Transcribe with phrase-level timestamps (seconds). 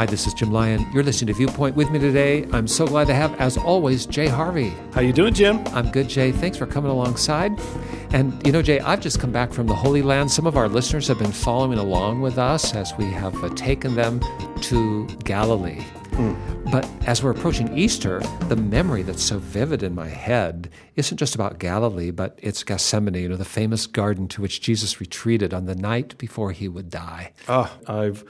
[0.00, 0.90] Hi, this is Jim Lyon.
[0.94, 2.46] You're listening to Viewpoint with me today.
[2.54, 4.72] I'm so glad to have, as always, Jay Harvey.
[4.94, 5.62] How you doing, Jim?
[5.74, 6.32] I'm good, Jay.
[6.32, 7.60] Thanks for coming alongside.
[8.10, 10.30] And you know, Jay, I've just come back from the Holy Land.
[10.30, 13.94] Some of our listeners have been following along with us as we have uh, taken
[13.94, 14.22] them
[14.62, 15.84] to Galilee.
[16.12, 16.70] Mm.
[16.72, 21.34] But as we're approaching Easter, the memory that's so vivid in my head isn't just
[21.34, 25.66] about Galilee, but it's Gethsemane, you know, the famous garden to which Jesus retreated on
[25.66, 27.32] the night before he would die.
[27.48, 28.24] Ah, I've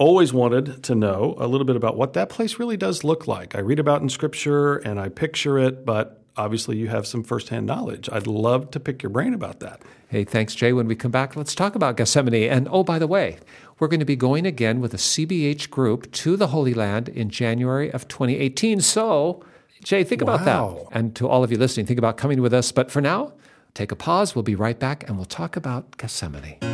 [0.00, 3.54] always wanted to know a little bit about what that place really does look like.
[3.54, 7.66] I read about in scripture and I picture it, but obviously you have some firsthand
[7.66, 8.08] knowledge.
[8.10, 9.82] I'd love to pick your brain about that.
[10.08, 10.72] Hey, thanks, Jay.
[10.72, 12.50] When we come back, let's talk about Gethsemane.
[12.50, 13.36] And oh, by the way,
[13.78, 17.28] we're going to be going again with a CBH group to the Holy Land in
[17.28, 18.80] January of 2018.
[18.80, 19.44] So,
[19.84, 20.34] Jay, think wow.
[20.34, 20.98] about that.
[20.98, 22.72] And to all of you listening, think about coming with us.
[22.72, 23.34] But for now,
[23.74, 24.34] take a pause.
[24.34, 26.69] We'll be right back and we'll talk about Gethsemane.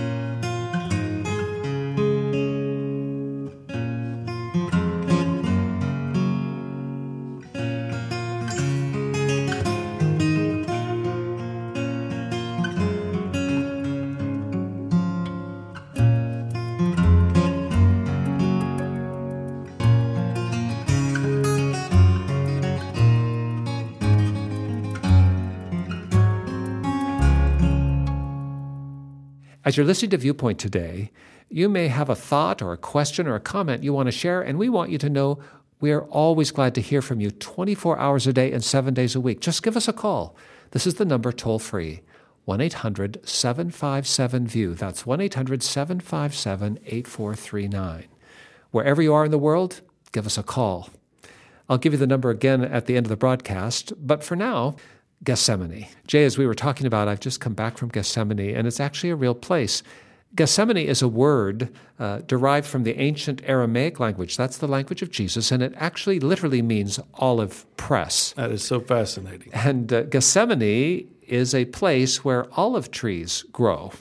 [29.67, 31.11] As you're listening to Viewpoint today,
[31.49, 34.41] you may have a thought or a question or a comment you want to share,
[34.41, 35.41] and we want you to know
[35.81, 39.17] we are always glad to hear from you 24 hours a day and seven days
[39.17, 39.41] a week.
[39.41, 40.37] Just give us a call.
[40.71, 42.03] This is the number toll free
[42.45, 44.75] 1 800 757 VIEW.
[44.77, 48.05] That's 1 800 757 8439.
[48.71, 49.81] Wherever you are in the world,
[50.13, 50.91] give us a call.
[51.69, 54.77] I'll give you the number again at the end of the broadcast, but for now,
[55.25, 55.87] Gethsemane.
[56.07, 59.11] Jay, as we were talking about, I've just come back from Gethsemane, and it's actually
[59.11, 59.83] a real place.
[60.35, 64.37] Gethsemane is a word uh, derived from the ancient Aramaic language.
[64.37, 68.33] That's the language of Jesus, and it actually literally means olive press.
[68.33, 69.53] That is so fascinating.
[69.55, 73.93] And uh, Gethsemane is a place where olive trees grow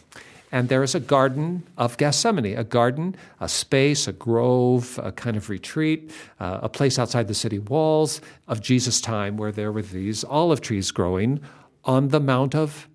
[0.55, 5.35] and there is a garden of Gethsemane, a garden, a space, a grove, a kind
[5.35, 9.81] of retreat, uh, a place outside the city walls of Jesus' time where there were
[9.81, 11.41] these olive trees growing
[11.83, 12.88] on the Mount of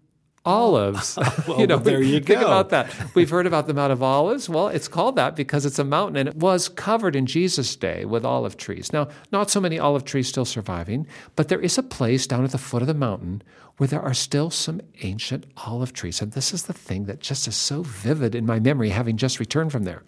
[0.44, 1.18] olives.
[1.48, 2.34] well, you know, there you think go.
[2.34, 3.14] Think about that.
[3.14, 4.48] We've heard about the Mount of Olives.
[4.48, 8.04] Well, it's called that because it's a mountain and it was covered in Jesus' day
[8.04, 8.92] with olive trees.
[8.92, 11.06] Now, not so many olive trees still surviving,
[11.36, 13.42] but there is a place down at the foot of the mountain
[13.76, 16.20] where there are still some ancient olive trees.
[16.20, 19.40] And this is the thing that just is so vivid in my memory, having just
[19.40, 20.02] returned from there.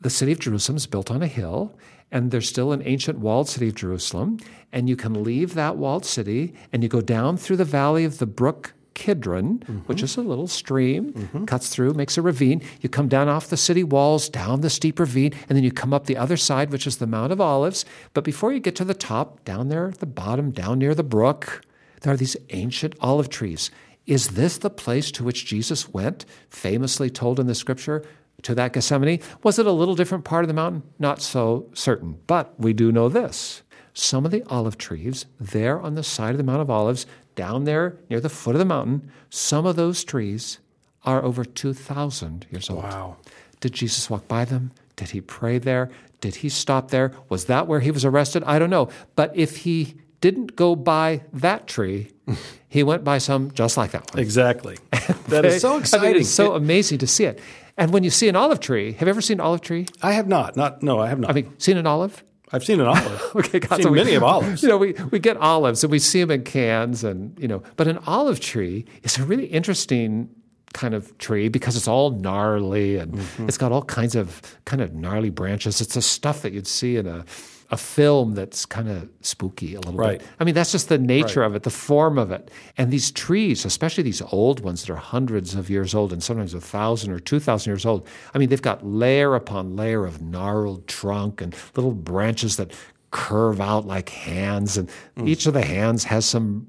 [0.00, 1.76] The city of Jerusalem is built on a hill,
[2.10, 4.38] and there's still an ancient walled city of Jerusalem.
[4.72, 8.18] And you can leave that walled city and you go down through the valley of
[8.18, 9.78] the brook Kidron, mm-hmm.
[9.86, 11.44] which is a little stream, mm-hmm.
[11.44, 12.60] cuts through, makes a ravine.
[12.80, 15.94] You come down off the city walls, down the steep ravine, and then you come
[15.94, 17.84] up the other side, which is the Mount of Olives.
[18.12, 21.04] But before you get to the top, down there at the bottom, down near the
[21.04, 21.62] brook,
[22.00, 23.70] there are these ancient olive trees.
[24.04, 28.04] Is this the place to which Jesus went, famously told in the scripture,
[28.42, 29.20] to that Gethsemane?
[29.44, 30.82] Was it a little different part of the mountain?
[30.98, 32.18] Not so certain.
[32.26, 33.62] But we do know this.
[33.94, 37.06] Some of the olive trees there on the side of the Mount of Olives
[37.38, 40.58] down there near the foot of the mountain, some of those trees
[41.04, 42.82] are over 2,000 years old.
[42.82, 43.16] Wow.
[43.60, 44.72] Did Jesus walk by them?
[44.96, 45.88] Did he pray there?
[46.20, 47.12] Did he stop there?
[47.28, 48.42] Was that where he was arrested?
[48.44, 48.88] I don't know.
[49.14, 52.10] But if he didn't go by that tree,
[52.68, 54.20] he went by some just like that one.
[54.20, 54.76] Exactly.
[55.28, 56.08] that is so exciting.
[56.08, 57.38] I mean, it's so amazing to see it.
[57.76, 59.86] And when you see an olive tree, have you ever seen an olive tree?
[60.02, 60.56] I have not.
[60.56, 61.30] Not no, I have not.
[61.30, 62.24] I mean, seen an olive?
[62.52, 63.22] I've seen an olive.
[63.36, 64.62] okay, God, I've seen so we, many of olives.
[64.62, 67.62] You know, we, we get olives and we see them in cans, and you know,
[67.76, 70.30] but an olive tree is a really interesting
[70.72, 73.48] kind of tree because it's all gnarly and mm-hmm.
[73.48, 75.80] it's got all kinds of kind of gnarly branches.
[75.80, 77.24] It's the stuff that you'd see in a
[77.70, 80.20] a film that's kind of spooky a little right.
[80.20, 80.28] bit.
[80.40, 81.46] I mean, that's just the nature right.
[81.46, 82.50] of it, the form of it.
[82.78, 86.54] And these trees, especially these old ones that are hundreds of years old and sometimes
[86.54, 90.22] a thousand or two thousand years old, I mean, they've got layer upon layer of
[90.22, 92.72] gnarled trunk and little branches that
[93.10, 94.78] curve out like hands.
[94.78, 95.28] And mm.
[95.28, 96.66] each of the hands has some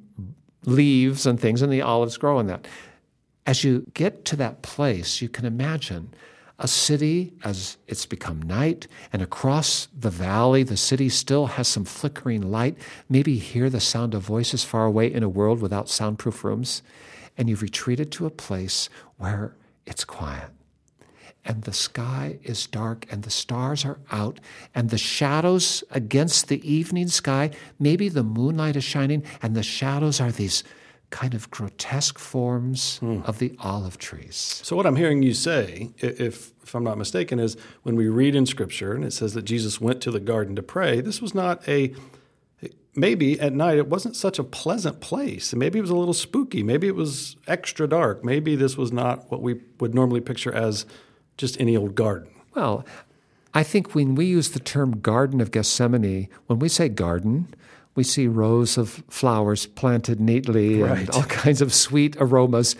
[0.65, 2.67] leaves and things, and the olives grow in that.
[3.45, 6.13] As you get to that place, you can imagine
[6.59, 11.85] a city as it's become night, and across the valley, the city still has some
[11.85, 12.77] flickering light.
[13.07, 16.83] Maybe you hear the sound of voices far away in a world without soundproof rooms,
[17.37, 20.49] and you've retreated to a place where it's quiet.
[21.45, 24.41] And the sky is dark, and the stars are out,
[24.75, 30.19] and the shadows against the evening sky, maybe the moonlight is shining, and the shadows
[30.19, 30.65] are these
[31.09, 33.21] kind of grotesque forms hmm.
[33.25, 34.61] of the olive trees.
[34.63, 38.35] So what I'm hearing you say, if if I'm not mistaken, is when we read
[38.35, 41.33] in Scripture and it says that Jesus went to the garden to pray, this was
[41.33, 41.93] not a
[42.95, 45.53] maybe at night it wasn't such a pleasant place.
[45.53, 46.63] Maybe it was a little spooky.
[46.63, 48.23] Maybe it was extra dark.
[48.23, 50.85] Maybe this was not what we would normally picture as
[51.37, 52.29] just any old garden.
[52.55, 52.85] Well,
[53.53, 57.53] I think when we use the term Garden of Gethsemane, when we say garden,
[57.95, 62.75] we see rows of flowers planted neatly and all kinds of sweet aromas.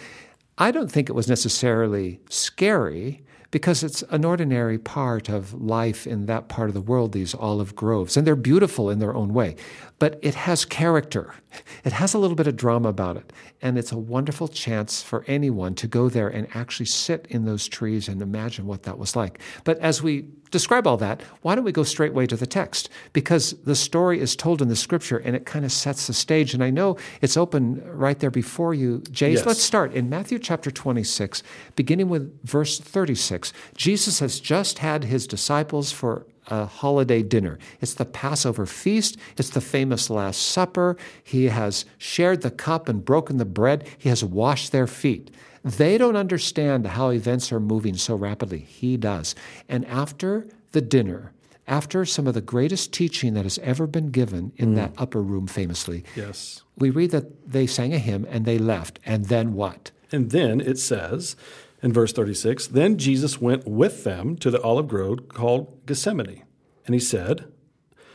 [0.57, 6.27] I don't think it was necessarily scary because it's an ordinary part of life in
[6.27, 8.15] that part of the world, these olive groves.
[8.15, 9.55] And they're beautiful in their own way.
[9.97, 11.33] But it has character,
[11.83, 13.33] it has a little bit of drama about it.
[13.61, 17.67] And it's a wonderful chance for anyone to go there and actually sit in those
[17.67, 19.39] trees and imagine what that was like.
[19.63, 22.89] But as we describe all that, why don't we go straightway to the text?
[23.13, 26.53] Because the story is told in the scripture and it kind of sets the stage.
[26.53, 29.35] And I know it's open right there before you, Jace.
[29.35, 29.45] Yes.
[29.45, 31.43] Let's start in Matthew chapter 26,
[31.75, 33.53] beginning with verse 36.
[33.75, 37.59] Jesus has just had his disciples for a holiday dinner.
[37.79, 40.97] It's the Passover feast, it's the famous Last Supper.
[41.23, 45.29] He has shared the cup and broken the bread, he has washed their feet.
[45.63, 48.59] They don't understand how events are moving so rapidly.
[48.59, 49.35] He does.
[49.67, 51.33] And after the dinner,
[51.67, 54.75] after some of the greatest teaching that has ever been given in mm.
[54.75, 56.63] that upper room, famously, Yes.
[56.77, 58.99] we read that they sang a hymn and they left.
[59.05, 59.91] And then what?
[60.11, 61.35] And then it says
[61.83, 66.43] in verse 36 Then Jesus went with them to the olive grove called Gethsemane.
[66.85, 67.51] And he said,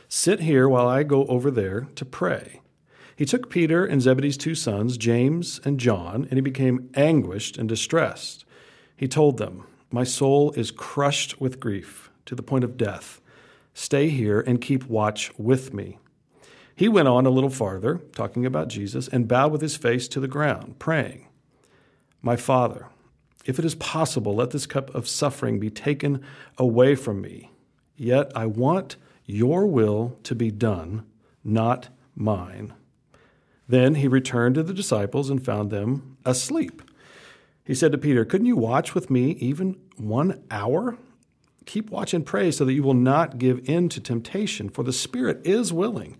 [0.07, 2.61] Sit here while I go over there to pray.
[3.15, 7.69] He took Peter and Zebedee's two sons, James and John, and he became anguished and
[7.69, 8.43] distressed.
[8.95, 13.21] He told them, My soul is crushed with grief to the point of death.
[13.73, 15.97] Stay here and keep watch with me.
[16.75, 20.19] He went on a little farther, talking about Jesus, and bowed with his face to
[20.19, 21.27] the ground, praying.
[22.21, 22.87] My Father,
[23.45, 26.21] if it is possible, let this cup of suffering be taken
[26.57, 27.51] away from me.
[27.95, 31.05] Yet I want your will to be done,
[31.43, 32.73] not mine.
[33.67, 36.81] Then he returned to the disciples and found them asleep.
[37.63, 40.97] He said to Peter, Couldn't you watch with me even one hour?
[41.65, 44.93] Keep watch and pray so that you will not give in to temptation, for the
[44.93, 46.15] spirit is willing,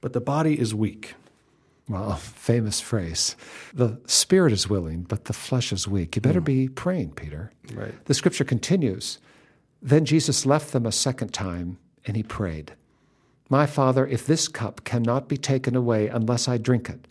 [0.00, 1.14] but the body is weak.
[1.88, 3.34] Well, famous phrase.
[3.72, 6.16] The spirit is willing, but the flesh is weak.
[6.16, 6.74] You better be hmm.
[6.74, 7.52] praying, Peter.
[7.72, 7.94] Right.
[8.04, 9.18] The scripture continues.
[9.80, 12.72] Then Jesus left them a second time, and he prayed,
[13.48, 17.06] My Father, if this cup cannot be taken away unless I drink it,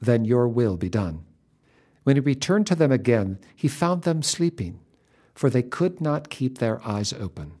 [0.00, 1.24] then your will be done.
[2.02, 4.80] When he returned to them again, he found them sleeping,
[5.34, 7.52] for they could not keep their eyes open.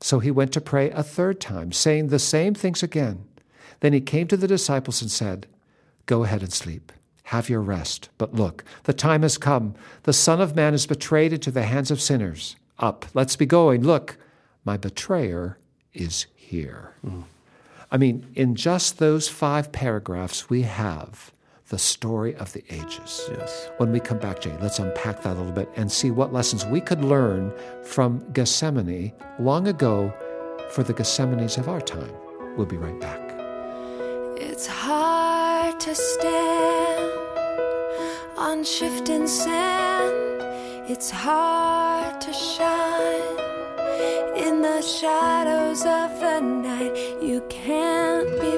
[0.00, 3.24] So he went to pray a third time, saying the same things again.
[3.80, 5.46] Then he came to the disciples and said,
[6.06, 6.92] Go ahead and sleep.
[7.24, 8.10] Have your rest.
[8.18, 9.74] But look, the time has come.
[10.02, 12.56] The Son of Man is betrayed into the hands of sinners.
[12.78, 13.82] Up, let's be going.
[13.82, 14.18] Look,
[14.64, 15.58] my betrayer
[15.94, 16.94] is here.
[17.90, 21.32] I mean, in just those five paragraphs, we have
[21.68, 23.28] the story of the ages.
[23.30, 23.70] Yes.
[23.78, 26.66] When we come back, Jay, let's unpack that a little bit and see what lessons
[26.66, 27.52] we could learn
[27.82, 30.12] from Gethsemane long ago
[30.70, 32.12] for the Gethsemanes of our time.
[32.56, 33.20] We'll be right back.
[34.36, 37.12] It's hard to stand
[38.36, 40.42] on shifting sand.
[40.90, 43.53] It's hard to shine
[44.46, 46.94] in the shadows of the night.
[47.22, 48.56] You can't be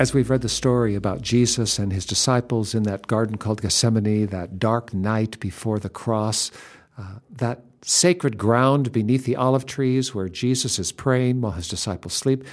[0.00, 4.28] As we've read the story about Jesus and his disciples in that garden called Gethsemane,
[4.28, 6.50] that dark night before the cross,
[6.96, 12.14] uh, that sacred ground beneath the olive trees where Jesus is praying while his disciples
[12.14, 12.44] sleep,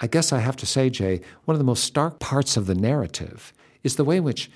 [0.00, 2.74] I guess I have to say, Jay, one of the most stark parts of the
[2.74, 3.52] narrative
[3.84, 4.50] is the way in which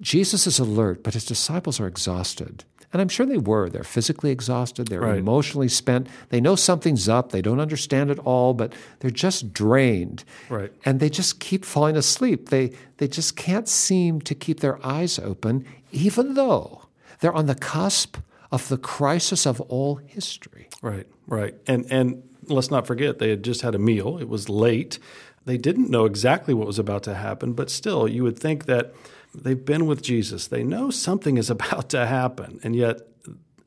[0.00, 2.64] Jesus is alert, but his disciples are exhausted.
[2.92, 3.68] And I'm sure they were.
[3.70, 5.18] They're physically exhausted, they're Right.
[5.18, 6.08] emotionally spent.
[6.28, 10.24] They know something's up, they don't understand it all, but they're just drained.
[10.50, 10.72] Right.
[10.84, 12.50] And they just keep falling asleep.
[12.50, 16.82] They, they just can't seem to keep their eyes open, even though
[17.20, 18.16] they're on the cusp
[18.50, 20.68] of the crisis of all history.
[20.82, 21.54] Right, right.
[21.66, 24.18] And and let's not forget they had just had a meal.
[24.18, 24.98] It was late.
[25.46, 28.92] They didn't know exactly what was about to happen, but still you would think that
[29.34, 30.46] they've been with Jesus.
[30.46, 33.00] They know something is about to happen, and yet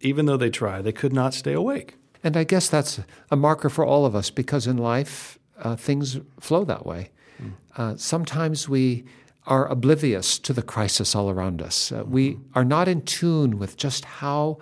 [0.02, 1.96] even though they try, they could not stay awake.
[2.24, 6.20] And I guess that's a marker for all of us because in life, uh, things
[6.40, 7.12] flow that way.
[7.78, 9.06] Uh, sometimes we
[9.48, 11.92] are oblivious to the crisis all around us.
[11.92, 14.58] Uh, we are not in tune with just how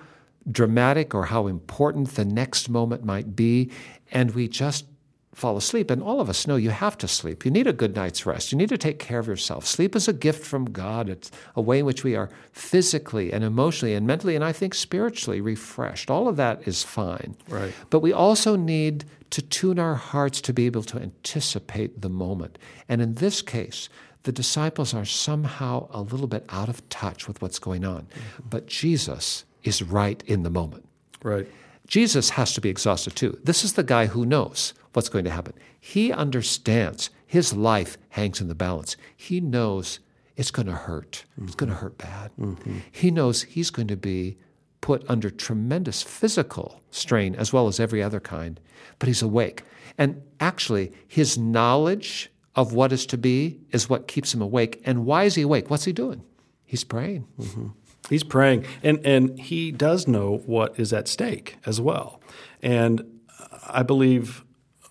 [0.51, 3.71] dramatic or how important the next moment might be,
[4.11, 4.85] and we just
[5.33, 5.89] fall asleep.
[5.89, 7.45] And all of us know you have to sleep.
[7.45, 8.51] You need a good night's rest.
[8.51, 9.65] You need to take care of yourself.
[9.65, 11.09] Sleep is a gift from God.
[11.09, 14.73] It's a way in which we are physically and emotionally and mentally and I think
[14.73, 16.09] spiritually refreshed.
[16.09, 17.35] All of that is fine.
[17.49, 17.73] Right.
[17.89, 22.59] But we also need to tune our hearts to be able to anticipate the moment.
[22.87, 23.89] And in this case,
[24.23, 28.03] the disciples are somehow a little bit out of touch with what's going on.
[28.03, 28.47] Mm-hmm.
[28.49, 30.87] But Jesus is right in the moment.
[31.23, 31.47] Right.
[31.93, 33.37] Jesus has to be exhausted too.
[33.43, 35.53] This is the guy who knows what's going to happen.
[35.79, 38.97] He understands his life hangs in the balance.
[39.15, 39.99] He knows
[40.35, 41.25] it's going to hurt.
[41.43, 42.31] It's going to hurt bad.
[42.39, 42.79] Mm-hmm.
[42.91, 44.39] He knows he's going to be
[44.81, 48.59] put under tremendous physical strain as well as every other kind,
[48.97, 49.61] but he's awake.
[49.95, 54.81] And actually, his knowledge of what is to be is what keeps him awake.
[54.83, 55.69] And why is he awake?
[55.69, 56.23] What's he doing?
[56.65, 57.27] He's praying.
[57.39, 57.67] Mm-hmm.
[58.09, 62.21] He's praying, and and he does know what is at stake as well.
[62.61, 63.21] And
[63.67, 64.43] I believe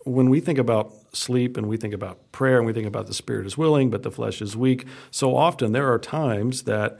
[0.04, 3.14] when we think about sleep and we think about prayer and we think about the
[3.14, 6.98] spirit is willing but the flesh is weak, so often there are times that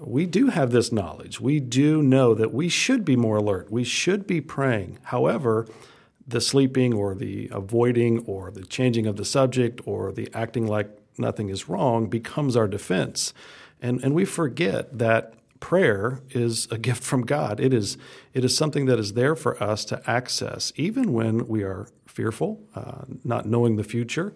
[0.00, 1.40] we do have this knowledge.
[1.40, 3.70] We do know that we should be more alert.
[3.70, 4.98] We should be praying.
[5.04, 5.66] However,
[6.26, 10.88] the sleeping or the avoiding or the changing of the subject or the acting like
[11.18, 13.32] nothing is wrong becomes our defense.
[13.80, 17.60] And, and we forget that prayer is a gift from God.
[17.60, 17.96] It is,
[18.34, 22.60] it is something that is there for us to access, even when we are fearful,
[22.74, 24.34] uh, not knowing the future,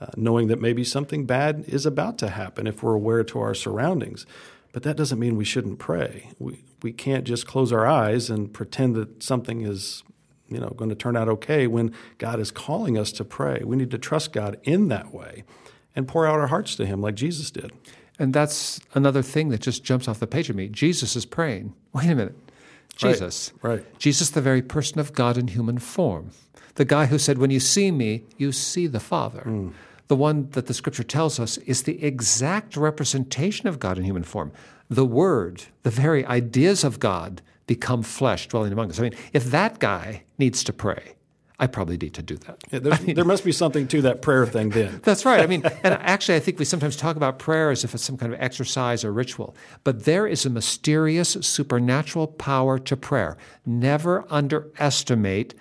[0.00, 3.54] uh, knowing that maybe something bad is about to happen if we're aware to our
[3.54, 4.26] surroundings.
[4.72, 6.30] But that doesn't mean we shouldn't pray.
[6.38, 10.02] We, we can't just close our eyes and pretend that something is
[10.48, 13.62] you know going to turn out okay when God is calling us to pray.
[13.64, 15.44] We need to trust God in that way
[15.94, 17.72] and pour out our hearts to him like Jesus did.
[18.18, 20.68] And that's another thing that just jumps off the page of me.
[20.68, 21.74] Jesus is praying.
[21.92, 22.36] Wait a minute.
[22.96, 23.52] Jesus.
[23.62, 23.84] Right.
[23.98, 26.32] Jesus, the very person of God in human form.
[26.74, 29.42] The guy who said, When you see me, you see the Father.
[29.42, 29.68] Hmm.
[30.08, 34.24] The one that the scripture tells us is the exact representation of God in human
[34.24, 34.52] form.
[34.88, 38.98] The Word, the very ideas of God become flesh dwelling among us.
[38.98, 41.14] I mean, if that guy needs to pray,
[41.60, 42.58] I probably need to do that.
[42.70, 45.00] Yeah, there's- there must be something to that prayer thing then.
[45.04, 45.40] That's right.
[45.40, 48.16] I mean, and actually, I think we sometimes talk about prayer as if it's some
[48.16, 49.56] kind of exercise or ritual.
[49.82, 53.36] But there is a mysterious supernatural power to prayer.
[53.66, 55.54] Never underestimate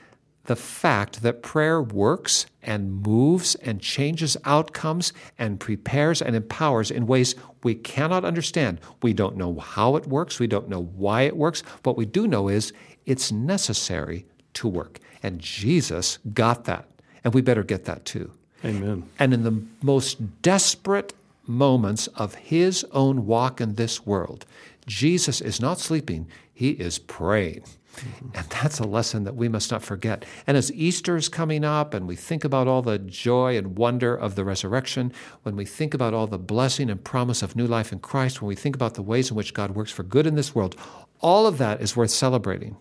[0.46, 7.06] the fact that prayer works and moves and changes outcomes and prepares and empowers in
[7.06, 8.80] ways we cannot understand.
[9.02, 11.62] We don't know how it works, we don't know why it works.
[11.84, 12.72] What we do know is
[13.06, 15.00] it's necessary to work.
[15.24, 16.88] And Jesus got that.
[17.24, 18.32] And we better get that too.
[18.64, 19.04] Amen.
[19.20, 21.14] And in the most desperate
[21.46, 24.46] moments of his own walk in this world,
[24.86, 27.64] Jesus is not sleeping, he is praying.
[27.98, 28.38] Mm-hmm.
[28.38, 30.24] And that's a lesson that we must not forget.
[30.46, 34.16] And as Easter is coming up and we think about all the joy and wonder
[34.16, 35.12] of the resurrection,
[35.44, 38.48] when we think about all the blessing and promise of new life in Christ, when
[38.48, 40.76] we think about the ways in which God works for good in this world,
[41.22, 42.78] all of that is worth celebrating.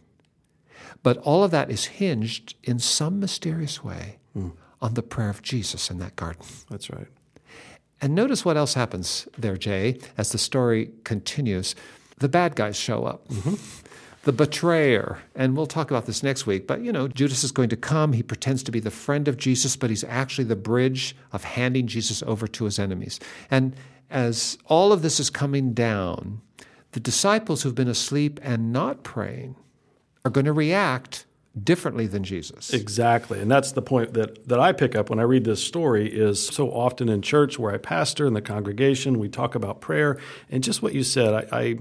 [1.03, 4.51] But all of that is hinged in some mysterious way hmm.
[4.81, 6.45] on the prayer of Jesus in that garden.
[6.71, 7.09] That's right.
[8.01, 11.75] And notice what else happens there, Jay, as the story continues.
[12.19, 13.27] The bad guys show up.
[13.29, 13.55] Mm-hmm.
[14.25, 17.69] The betrayer, and we'll talk about this next week, but you know, Judas is going
[17.69, 18.13] to come.
[18.13, 21.87] He pretends to be the friend of Jesus, but he's actually the bridge of handing
[21.87, 23.21] Jesus over to his enemies.
[23.53, 23.77] And
[24.11, 26.41] as all of this is coming down,
[26.91, 29.55] the disciples who've been asleep and not praying
[30.27, 31.25] are going to react
[31.63, 32.75] differently than Jesus.
[32.75, 33.41] Exactly.
[33.41, 36.45] And that's the point that, that I pick up when I read this story is
[36.45, 40.19] so often in church where I pastor in the congregation, we talk about prayer.
[40.51, 41.79] And just what you said, I, I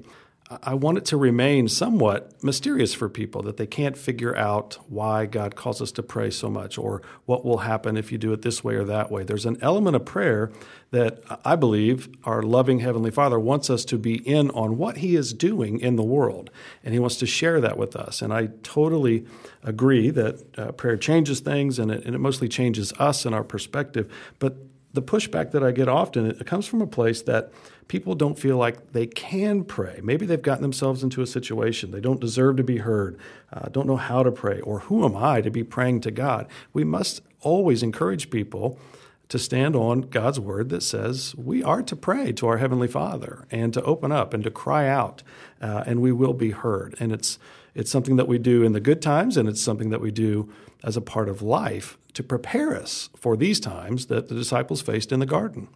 [0.61, 5.25] I want it to remain somewhat mysterious for people that they can't figure out why
[5.25, 8.43] God calls us to pray so much or what will happen if you do it
[8.43, 9.23] this way or that way.
[9.23, 10.51] There's an element of prayer
[10.91, 15.15] that I believe our loving Heavenly Father wants us to be in on what He
[15.15, 16.51] is doing in the world,
[16.83, 18.21] and He wants to share that with us.
[18.21, 19.25] And I totally
[19.63, 23.43] agree that uh, prayer changes things and it, and it mostly changes us and our
[23.43, 24.13] perspective.
[24.37, 24.57] But
[24.93, 27.51] the pushback that I get often it comes from a place that
[27.87, 29.99] people don't feel like they can pray.
[30.03, 33.17] Maybe they've gotten themselves into a situation they don't deserve to be heard,
[33.53, 36.47] uh, don't know how to pray, or who am I to be praying to God?
[36.73, 38.79] We must always encourage people
[39.29, 43.47] to stand on God's word that says we are to pray to our Heavenly Father
[43.49, 45.23] and to open up and to cry out,
[45.61, 46.95] uh, and we will be heard.
[46.99, 47.39] And it's
[47.73, 50.49] it's something that we do in the good times, and it's something that we do
[50.83, 55.11] as a part of life to prepare us for these times that the disciples faced
[55.11, 55.67] in the garden.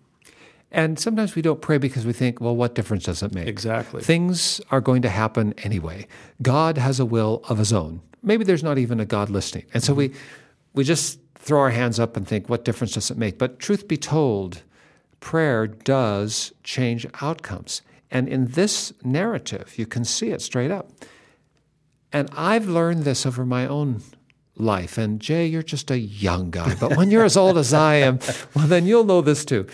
[0.72, 3.48] And sometimes we don't pray because we think, well, what difference does it make?
[3.48, 4.02] Exactly.
[4.02, 6.08] Things are going to happen anyway.
[6.42, 8.02] God has a will of his own.
[8.22, 9.66] Maybe there's not even a God listening.
[9.74, 10.14] And so we
[10.74, 13.38] we just throw our hands up and think, what difference does it make?
[13.38, 14.62] But truth be told,
[15.20, 17.82] prayer does change outcomes.
[18.12, 20.92] And in this narrative, you can see it straight up.
[22.12, 24.02] And I've learned this over my own
[24.56, 24.98] life.
[24.98, 28.20] And Jay, you're just a young guy, but when you're as old as I am,
[28.56, 29.68] well, then you'll know this too.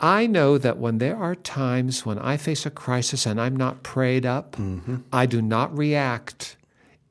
[0.00, 3.82] I know that when there are times when I face a crisis and I'm not
[3.82, 4.96] prayed up, mm-hmm.
[5.12, 6.56] I do not react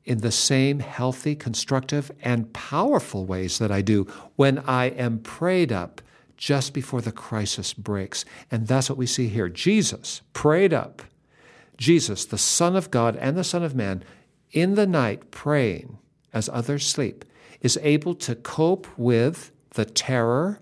[0.04, 5.70] in the same healthy, constructive, and powerful ways that I do when I am prayed
[5.70, 6.02] up
[6.36, 8.24] just before the crisis breaks.
[8.50, 9.48] And that's what we see here.
[9.48, 11.02] Jesus prayed up.
[11.76, 14.02] Jesus, the Son of God and the Son of Man,
[14.50, 15.98] in the night praying
[16.32, 17.24] as others sleep,
[17.60, 20.60] is able to cope with the terror,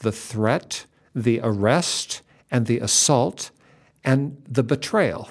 [0.00, 3.50] the threat, the arrest and the assault
[4.04, 5.30] and the betrayal.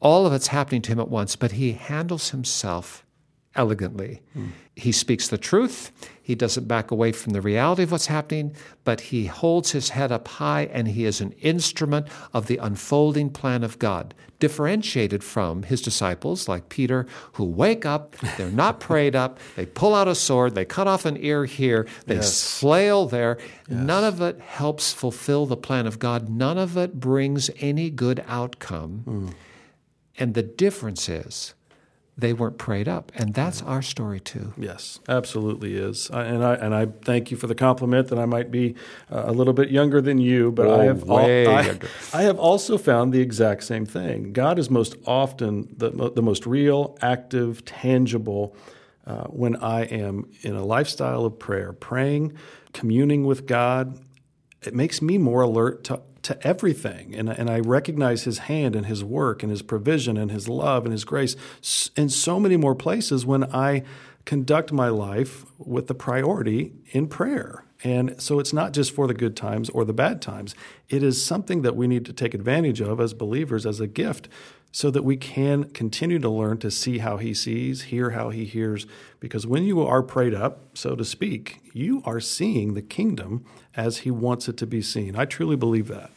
[0.00, 3.04] All of it's happening to him at once, but he handles himself
[3.54, 4.22] elegantly.
[4.36, 4.50] Mm.
[4.76, 5.90] He speaks the truth.
[6.22, 10.12] He doesn't back away from the reality of what's happening, but he holds his head
[10.12, 15.62] up high and he is an instrument of the unfolding plan of God, differentiated from
[15.62, 20.14] his disciples like Peter, who wake up, they're not prayed up, they pull out a
[20.14, 22.58] sword, they cut off an ear here, they yes.
[22.58, 23.38] flail there.
[23.68, 23.78] Yes.
[23.78, 28.24] None of it helps fulfill the plan of God, none of it brings any good
[28.26, 29.04] outcome.
[29.06, 29.34] Mm.
[30.18, 31.54] And the difference is,
[32.20, 34.52] they weren't prayed up, and that's our story too.
[34.56, 36.10] Yes, absolutely is.
[36.10, 38.74] I, and I and I thank you for the compliment that I might be
[39.10, 41.78] uh, a little bit younger than you, but oh, I have al- I,
[42.12, 44.32] I, have also found the exact same thing.
[44.32, 48.54] God is most often the the most real, active, tangible.
[49.06, 52.34] Uh, when I am in a lifestyle of prayer, praying,
[52.72, 53.98] communing with God,
[54.62, 57.12] it makes me more alert to to everything.
[57.16, 60.84] And, and I recognize his hand and his work and his provision and his love
[60.84, 61.34] and his grace
[61.96, 63.82] in so many more places when I
[64.26, 67.64] conduct my life with the priority in prayer.
[67.82, 70.54] And so it's not just for the good times or the bad times.
[70.88, 74.28] It is something that we need to take advantage of as believers as a gift
[74.70, 78.44] so that we can continue to learn to see how he sees, hear how he
[78.44, 78.86] hears.
[79.18, 83.98] Because when you are prayed up, so to speak, you are seeing the kingdom as
[83.98, 85.16] he wants it to be seen.
[85.16, 86.12] I truly believe that.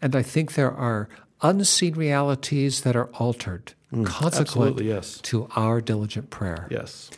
[0.00, 1.08] And I think there are
[1.42, 5.20] unseen realities that are altered, mm, consequent yes.
[5.22, 6.66] to our diligent prayer.
[6.70, 7.10] Yes.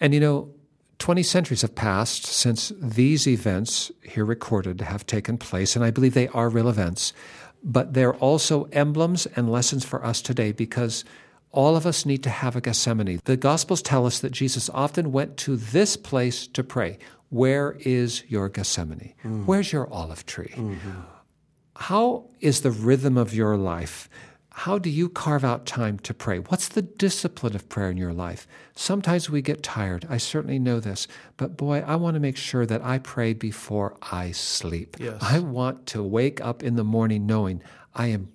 [0.00, 0.50] And you know,
[0.98, 6.14] 20 centuries have passed since these events here recorded have taken place, and I believe
[6.14, 7.12] they are real events
[7.62, 11.04] but they're also emblems and lessons for us today because
[11.52, 13.20] all of us need to have a Gethsemane.
[13.24, 16.98] The Gospels tell us that Jesus often went to this place to pray.
[17.28, 19.14] Where is your Gethsemane?
[19.24, 19.46] Mm.
[19.46, 20.52] Where's your olive tree?
[20.54, 21.00] Mm-hmm.
[21.80, 24.10] How is the rhythm of your life?
[24.50, 26.38] How do you carve out time to pray?
[26.38, 28.46] What's the discipline of prayer in your life?
[28.76, 30.06] Sometimes we get tired.
[30.10, 31.08] I certainly know this.
[31.38, 34.98] But boy, I want to make sure that I pray before I sleep.
[35.00, 35.16] Yes.
[35.22, 37.62] I want to wake up in the morning knowing
[37.94, 38.28] I am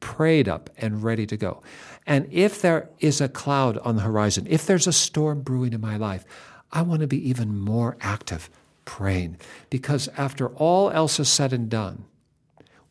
[0.00, 1.62] prayed up and ready to go.
[2.06, 5.82] And if there is a cloud on the horizon, if there's a storm brewing in
[5.82, 6.24] my life,
[6.72, 8.48] I want to be even more active
[8.86, 9.36] praying.
[9.68, 12.06] Because after all else is said and done,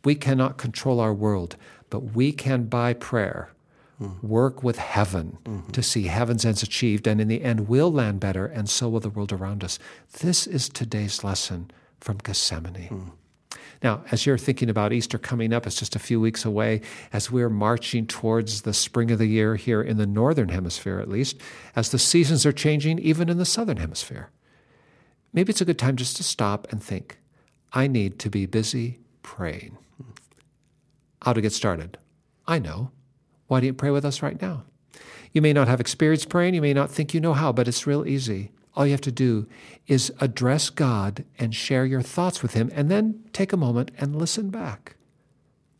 [0.06, 1.58] we cannot control our world
[1.90, 3.50] but we can, by prayer,
[4.02, 4.28] mm-hmm.
[4.28, 5.72] work with heaven mm-hmm.
[5.72, 7.08] to see heaven's ends achieved.
[7.08, 9.80] And in the end, we'll land better, and so will the world around us.
[10.20, 12.90] This is today's lesson from Gethsemane.
[12.90, 13.12] Mm.
[13.84, 16.82] Now, as you're thinking about Easter coming up, it's just a few weeks away,
[17.14, 21.10] as we're marching towards the spring of the year here in the northern hemisphere, at
[21.10, 21.40] least,
[21.76, 24.30] as the seasons are changing, even in the southern hemisphere.
[25.34, 27.20] Maybe it's a good time just to stop and think
[27.74, 29.76] I need to be busy praying.
[31.24, 31.98] How to get started?
[32.48, 32.92] I know.
[33.48, 34.66] Why don't you pray with us right now?
[35.34, 37.88] You may not have experience praying, you may not think you know how, but it's
[37.88, 38.52] real easy.
[38.76, 39.48] All you have to do
[39.88, 44.16] is address God and share your thoughts with Him, and then take a moment and
[44.16, 44.96] listen back.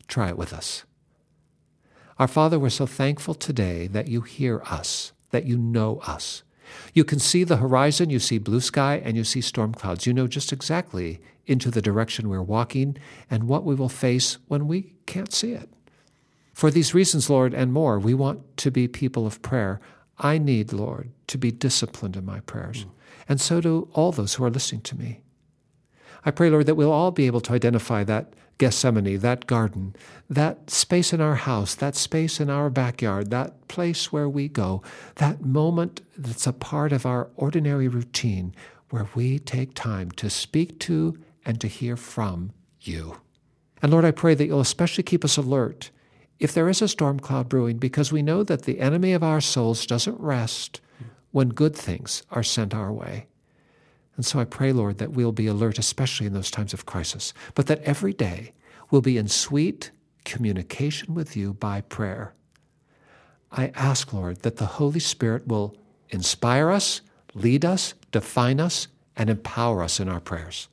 [0.08, 0.84] Try it with us.
[2.18, 6.42] Our Father, we're so thankful today that you hear us, that you know us.
[6.94, 10.04] You can see the horizon, you see blue sky, and you see storm clouds.
[10.04, 12.96] You know just exactly into the direction we're walking
[13.30, 15.68] and what we will face when we can't see it.
[16.52, 19.80] For these reasons, Lord, and more, we want to be people of prayer.
[20.18, 22.90] I need, Lord, to be disciplined in my prayers, mm.
[23.28, 25.20] and so do all those who are listening to me.
[26.24, 29.94] I pray, Lord, that we'll all be able to identify that Gethsemane, that garden,
[30.30, 34.82] that space in our house, that space in our backyard, that place where we go,
[35.16, 38.54] that moment that's a part of our ordinary routine
[38.88, 43.20] where we take time to speak to and to hear from you.
[43.80, 45.90] And Lord, I pray that you'll especially keep us alert
[46.38, 49.40] if there is a storm cloud brewing, because we know that the enemy of our
[49.40, 50.82] souls doesn't rest
[51.30, 53.26] when good things are sent our way.
[54.16, 57.32] And so I pray, Lord, that we'll be alert, especially in those times of crisis,
[57.54, 58.52] but that every day
[58.90, 59.90] we'll be in sweet
[60.24, 62.34] communication with you by prayer.
[63.52, 65.76] I ask, Lord, that the Holy Spirit will
[66.10, 67.00] inspire us,
[67.34, 70.68] lead us, define us, and empower us in our prayers.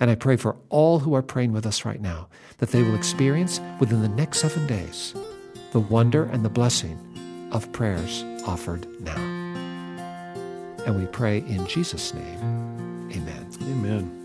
[0.00, 2.28] And I pray for all who are praying with us right now
[2.58, 5.14] that they will experience within the next seven days
[5.72, 6.98] the wonder and the blessing
[7.52, 9.16] of prayers offered now.
[10.86, 13.10] And we pray in Jesus' name.
[13.12, 13.48] Amen.
[13.62, 14.21] Amen.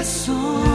[0.00, 0.69] corazón.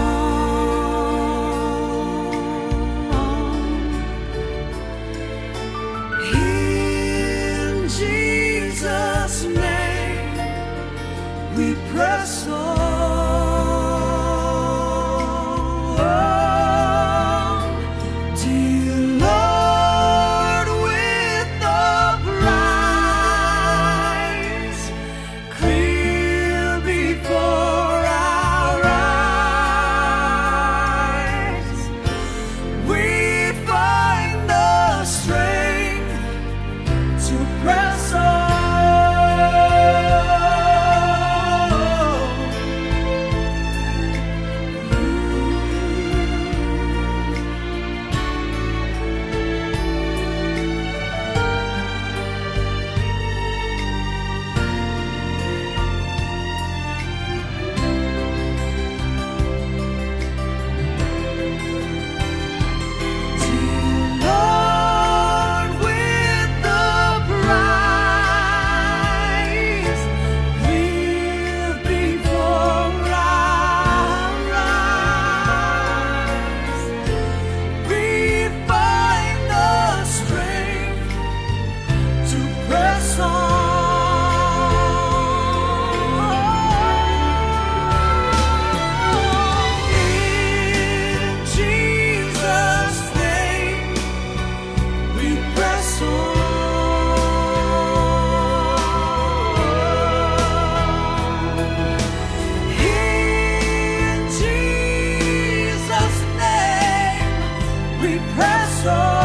[108.16, 109.25] depresso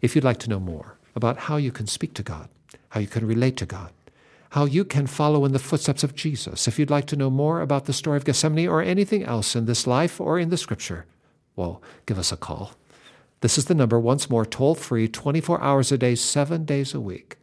[0.00, 2.48] If you'd like to know more about how you can speak to God,
[2.90, 3.92] how you can relate to God,
[4.50, 7.60] how you can follow in the footsteps of Jesus, if you'd like to know more
[7.60, 11.06] about the story of Gethsemane or anything else in this life or in the scripture,
[11.54, 12.72] well, give us a call.
[13.42, 17.00] This is the number, once more, toll free, 24 hours a day, seven days a
[17.00, 17.36] week.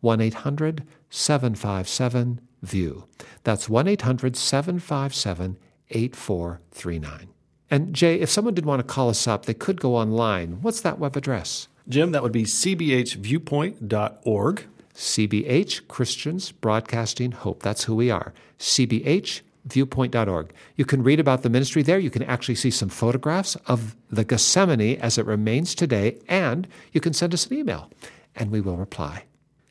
[0.00, 3.04] 1 800 757 VIEW.
[3.44, 5.58] That's 1 800 757
[5.90, 7.28] 8439.
[7.70, 10.62] And Jay, if someone did want to call us up, they could go online.
[10.62, 11.68] What's that web address?
[11.88, 14.66] Jim, that would be cbhviewpoint.org.
[14.94, 17.62] CBH, Christians Broadcasting Hope.
[17.62, 18.34] That's who we are.
[18.58, 20.52] CBHviewpoint.org.
[20.74, 22.00] You can read about the ministry there.
[22.00, 27.00] You can actually see some photographs of the Gethsemane as it remains today, and you
[27.00, 27.88] can send us an email,
[28.34, 29.22] and we will reply.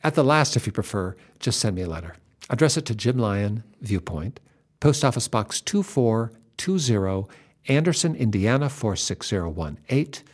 [0.02, 2.16] At the last, if you prefer, just send me a letter.
[2.48, 4.40] Address it to Jim Lyon, Viewpoint,
[4.80, 7.28] Post Office Box 2420,
[7.68, 10.24] Anderson, Indiana 46018,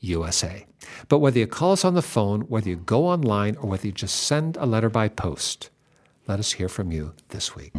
[0.00, 0.66] USA.
[1.08, 3.92] But whether you call us on the phone, whether you go online, or whether you
[3.92, 5.70] just send a letter by post,
[6.26, 7.72] let us hear from you this week.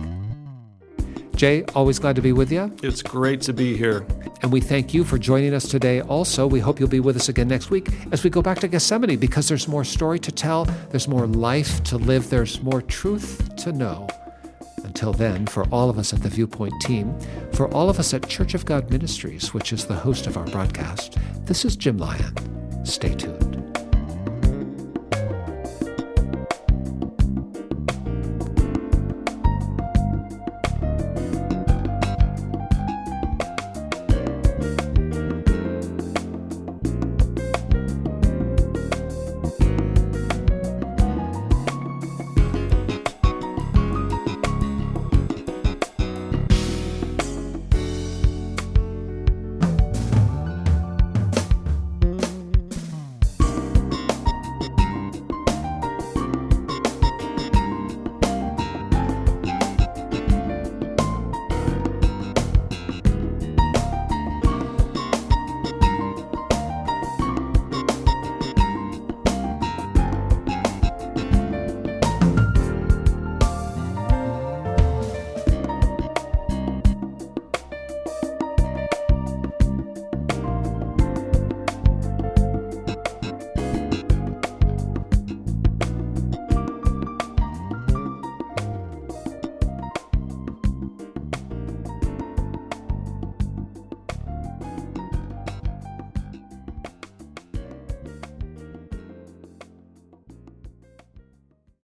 [1.35, 2.75] Jay, always glad to be with you.
[2.83, 4.05] It's great to be here.
[4.41, 6.01] And we thank you for joining us today.
[6.01, 8.67] Also, we hope you'll be with us again next week as we go back to
[8.67, 13.55] Gethsemane because there's more story to tell, there's more life to live, there's more truth
[13.57, 14.07] to know.
[14.91, 17.17] Until then, for all of us at the Viewpoint team,
[17.53, 20.43] for all of us at Church of God Ministries, which is the host of our
[20.47, 22.35] broadcast, this is Jim Lyon.
[22.85, 23.50] Stay tuned.